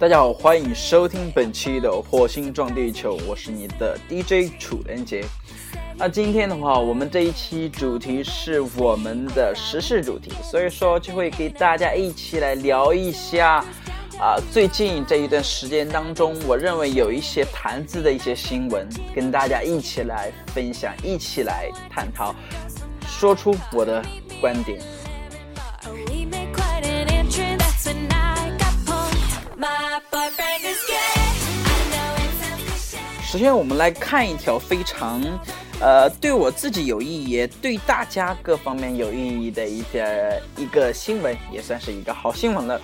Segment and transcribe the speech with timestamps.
[0.00, 5.24] 大家好，欢迎收听本期的《火星撞地球》，我是你的 DJ 楚人杰。
[5.96, 13.56] 那今天的话，我们这一期主题是我们的时事主题，所以说就会给大家一起来聊一下
[14.20, 22.32] 啊，最近这一段时间当中，我认为有一些谈资的一些新闻，跟大家一起来分享，一起来探讨，
[23.04, 24.00] 说出我的
[24.40, 24.78] 观点。
[33.30, 35.20] 首先，我们来看一条非常，
[35.82, 42.80] 呃，对我自己有意义，也对大家各方面有意义的一些一个新闻，也算是一个好新闻了。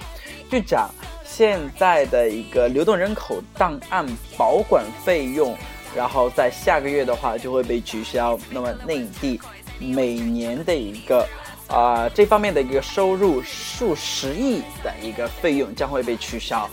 [0.50, 0.90] 就讲
[1.24, 5.56] 现在的一个流动人口档案保管费用，
[5.96, 8.38] 然后在下个月的话就会被取消。
[8.50, 9.40] 那么内地
[9.78, 11.26] 每年的一个
[11.68, 16.68] 啊这方面的一个收入数十亿的一个费用将会被取消。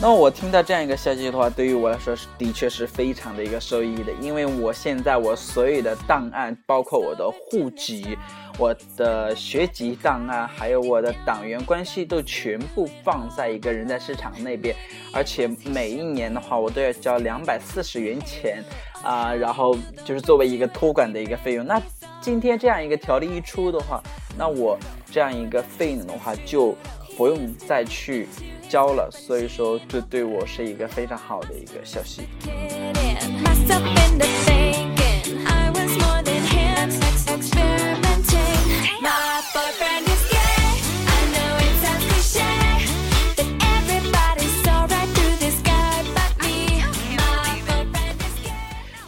[0.00, 8.16] 那我听到这样一个消息的话，对于我来说是的确是非常的一个受益的，因为我现在我所有的档案，包括我的户籍、
[8.56, 14.72] 我的学籍档案，还有我的党员关系，都全部放在一个人才市场那边，
[15.12, 18.62] 而且每一年的话，我都要交两百四十元钱
[19.02, 21.66] 啊，然后就是作为一个托管的一个费用。
[21.66, 21.82] 那
[22.20, 24.00] 今天这样一个条例一出的话，
[24.38, 24.78] 那我
[25.10, 26.76] 这样一个费用的话就
[27.18, 28.26] 不用再去。
[28.68, 32.28] 交了，所以说这对我是一个非常好的一个消息。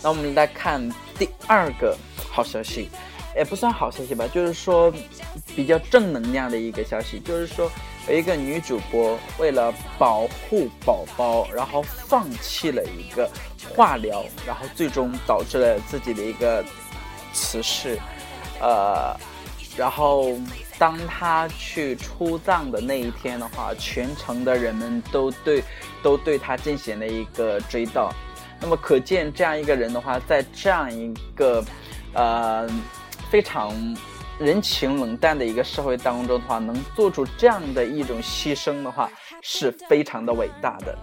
[0.02, 1.94] 那我们来看第二个
[2.30, 2.88] 好消息。
[3.36, 4.92] 也不算好消息吧，就是说
[5.54, 7.70] 比较正能量的一个消息，就是说
[8.08, 13.30] 有一个女主播为了保护宝宝，然后放弃了一个
[13.72, 16.64] 化疗，然后最终导致了自己的一个
[17.32, 17.96] 辞世。
[18.60, 19.16] 呃，
[19.76, 20.36] 然后
[20.76, 25.62] 当她去出葬的那一天的话，全城的人们都对
[26.02, 28.10] 都对她进行了一个追悼。
[28.60, 31.64] 那么可见这样一个人的话，在这样一个
[32.12, 32.68] 呃。
[33.30, 33.72] 非常
[34.40, 39.08] 人情冷淡的一个社会当中的话，能做出这样的一种牺牲的话，
[39.40, 40.98] 是非常的伟大的。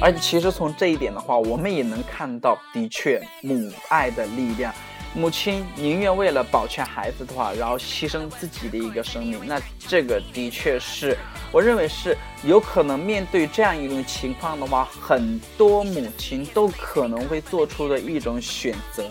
[0.00, 4.74] 而其实从这一点的话，我们也能看到，的确母爱的力量。
[5.16, 11.16] 母亲宁愿为了保全孩子的话，然后牺牲自己的一个生命，那这个的确是，
[11.52, 19.08] 我认为是有可能面对这样一种情况的话，很多母亲都可能会做出的一种选择。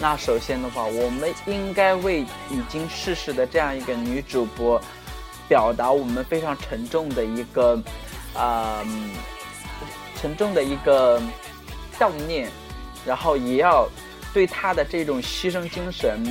[0.00, 4.80] 那首先的话，我们应该为已经逝世的这样一个女主播，
[5.48, 7.80] 表达我们非常沉重的一个，
[8.34, 8.84] 啊，
[10.20, 11.22] 沉重的一个
[11.96, 12.50] 悼念，
[13.06, 13.88] 然后也要。
[14.32, 16.22] 对他的这种牺牲精神，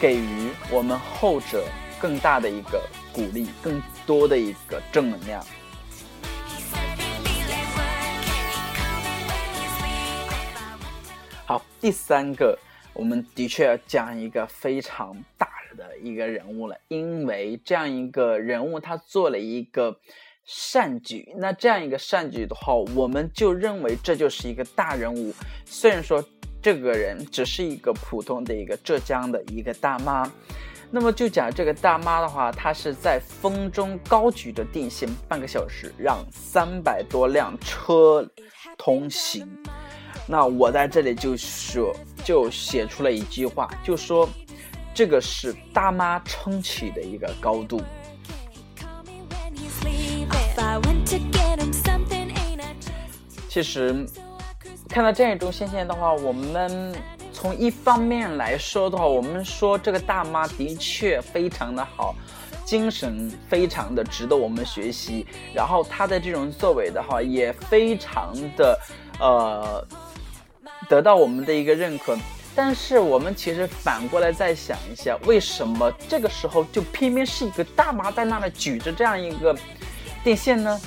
[0.00, 1.64] 给予我们后者
[1.98, 2.82] 更大的一个
[3.12, 5.42] 鼓励，更多的一个正能量。
[11.46, 12.58] 好，第三个，
[12.92, 19.98] 我们的确要讲一个非常大的一个人物了，因为这样一个人物他做了一个
[20.44, 25.32] 善举，那这样一个善举的话，我们就认为这就是一个大人物，
[25.64, 26.22] 虽然说。
[26.64, 30.26] 这个人只是一个普通的一个浙江的一个大妈，
[30.90, 38.26] 那么就讲这个大妈的话，她是在风中高举着电线半个小时，让三百多辆车
[38.78, 39.46] 通行。
[40.26, 44.26] 那我在这里就说，就写出了一句话，就说
[44.94, 47.82] 这个是大妈撑起的一个高度。
[53.50, 54.06] 其实。
[54.94, 56.94] 看到这样一种现象的话，我们
[57.32, 62.14] 从一方面来说的话，我们说这个大妈的确非常的好，
[62.64, 65.26] 精神非常的值得我们学习。
[65.52, 68.78] 然后她的这种作为的话，也非常的
[69.18, 69.84] 呃
[70.88, 72.16] 得到我们的一个认可。
[72.54, 79.52] 但是我们其实反过来再想一下，为什么这个时候就偏偏是一个大妈在那里举着这样一个
[80.22, 80.80] 电线呢？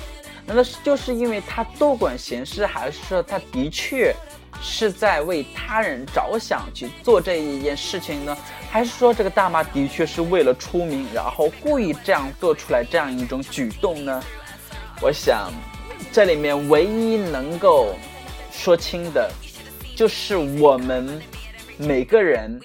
[0.48, 4.14] 难道是就是因为他多管闲事，还是说他的确
[4.62, 8.34] 是在为他人着想去做这一件事情呢？
[8.70, 14.22] 还是说这个大妈的确是为了出名，然后故意这样做出来这样一种举动呢？
[15.02, 15.52] 我想，
[16.10, 17.94] 这里面唯一能够
[18.50, 19.30] 说清的，
[19.94, 21.20] 就是我们
[21.76, 22.58] 每个人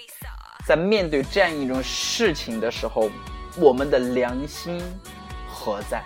[0.66, 3.10] 在面对这样一种事情的时候，
[3.58, 4.82] 我们的良心
[5.46, 6.02] 何在？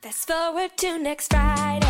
[0.00, 1.84] That's for 2 till next Friday.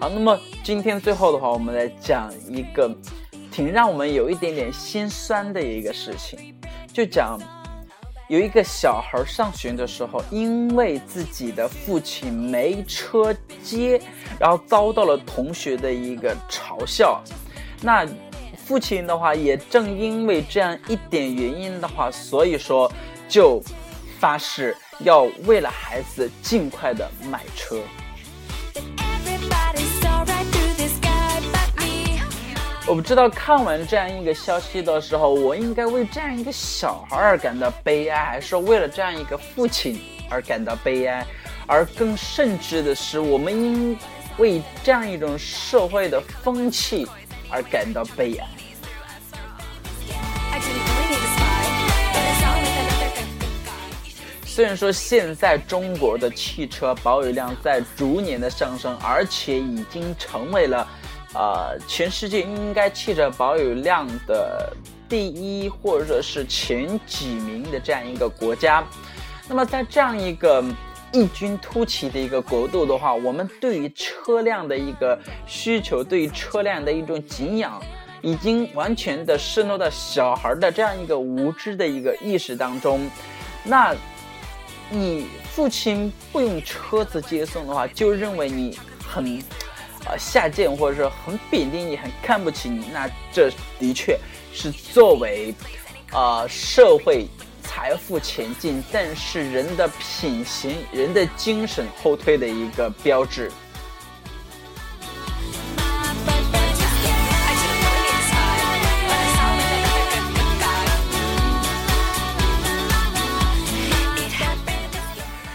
[0.00, 2.96] 好，那么今天最后的话，我们来讲一个
[3.50, 6.54] 挺让我们有一点点心酸的一个事情，
[6.92, 7.36] 就讲
[8.28, 14.00] 有一个小孩上学的时候，因为自己的父亲没车接，
[14.38, 17.20] 然后遭到了同学的一个嘲笑。
[17.82, 18.06] 那
[18.68, 22.92] 父亲的话，也正因为这样一点原因的话，所以说
[23.26, 23.62] 就
[24.20, 27.80] 发誓要为了孩子尽快的买车。
[32.86, 39.98] 我不知道看完这样一个消息的时候，我应该为这样一个小孩而感到悲哀，还是为了这样一个父亲
[40.28, 41.26] 而感到悲哀？
[41.66, 43.98] 而更甚至的是，我们应
[44.36, 47.06] 为这样一种社会的风气
[47.50, 48.46] 而感到悲哀。
[54.44, 60.86] 虽然说现在中国的汽车保有量在逐年的上升，而且已经成为了。
[61.34, 64.72] 呃，全世界应该汽车保有量的
[65.06, 68.82] 第一或者是前几名的这样一个国家，
[69.46, 70.64] 那么在这样一个
[71.12, 77.82] 异军突起的一个国度的话，我们对于车辆的一个需求，对于车辆的一种敬仰，
[78.22, 83.10] 已经完全的渗透到小孩的这样一个无知的一个意识当中。
[83.64, 83.94] 那
[84.90, 89.42] 你父亲不用车子接送的话，就认为你很。
[90.06, 94.18] 呃，下贱或者说很贬低你，很看不起你，那这的确
[94.54, 95.52] 是作为，
[96.12, 97.26] 呃，社会
[97.80, 103.52] 财富前进，但是人的品行、人的精神后退的一个标志。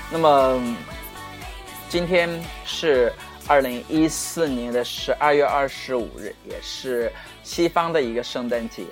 [0.09, 0.61] 那么，
[1.89, 3.11] 今天是。
[3.45, 7.11] 二零一四年的十二月二十五日，也是
[7.43, 8.85] 西方的一个圣诞节，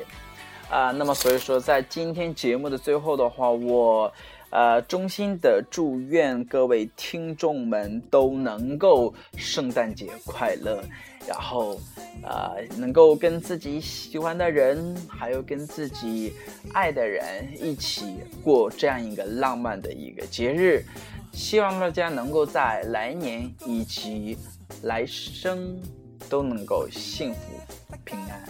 [0.72, 4.10] 啊，那么所以说，在今天节目的最后的话，我，
[4.52, 10.82] 呃，衷心的祝愿各位听众们都能够圣诞节快乐，
[11.28, 11.78] 然后，
[12.24, 16.32] 呃，能够跟自己喜欢的人，还有跟自己
[16.72, 20.86] 爱的人一起过这样一个浪漫的一个节日。
[21.34, 24.38] 希望大家能够在来年以及
[24.84, 25.78] 来生
[26.30, 27.40] 都能够幸福
[28.06, 28.42] 平安。